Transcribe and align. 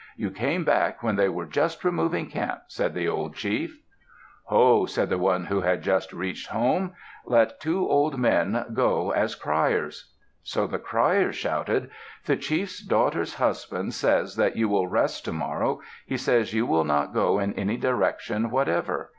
You 0.17 0.31
came 0.31 0.63
back 0.63 1.03
when 1.03 1.15
they 1.15 1.29
were 1.29 1.45
just 1.45 1.83
removing 1.85 2.25
camp," 2.25 2.61
said 2.69 2.95
the 2.95 3.07
old 3.07 3.35
chief. 3.35 3.83
"Ho!" 4.45 4.87
said 4.87 5.11
the 5.11 5.19
one 5.19 5.45
who 5.45 5.61
had 5.61 5.83
just 5.83 6.11
reached 6.11 6.47
home. 6.47 6.95
"Let 7.23 7.59
two 7.59 7.87
old 7.87 8.17
men 8.17 8.65
go 8.73 9.11
as 9.11 9.35
criers." 9.35 10.11
So 10.41 10.65
the 10.65 10.79
criers 10.79 11.35
shouted: 11.35 11.91
"The 12.25 12.35
chiefs 12.37 12.79
daughter's 12.83 13.35
husband 13.35 13.93
says 13.93 14.35
that 14.37 14.55
you 14.57 14.67
will 14.69 14.87
rest 14.87 15.23
tomorrow. 15.23 15.81
He 16.07 16.17
says 16.17 16.51
you 16.51 16.65
will 16.65 16.83
not 16.83 17.13
go 17.13 17.37
in 17.37 17.53
any 17.53 17.77
direction 17.77 18.49
whatever." 18.49 19.09